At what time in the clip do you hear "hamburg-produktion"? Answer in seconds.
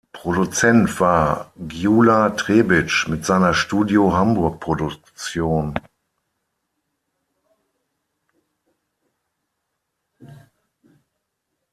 4.13-5.79